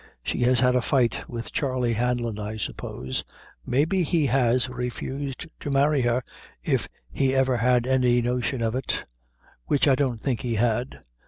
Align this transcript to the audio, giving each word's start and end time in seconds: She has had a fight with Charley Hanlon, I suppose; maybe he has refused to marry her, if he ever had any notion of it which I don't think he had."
She 0.23 0.39
has 0.39 0.61
had 0.61 0.73
a 0.75 0.81
fight 0.81 1.29
with 1.29 1.51
Charley 1.51 1.93
Hanlon, 1.93 2.39
I 2.39 2.57
suppose; 2.57 3.23
maybe 3.67 4.01
he 4.01 4.25
has 4.25 4.67
refused 4.67 5.45
to 5.59 5.69
marry 5.69 6.01
her, 6.01 6.23
if 6.63 6.89
he 7.11 7.35
ever 7.35 7.57
had 7.57 7.85
any 7.85 8.19
notion 8.19 8.63
of 8.63 8.73
it 8.73 9.03
which 9.67 9.87
I 9.87 9.93
don't 9.93 10.19
think 10.19 10.41
he 10.41 10.55
had." 10.55 11.01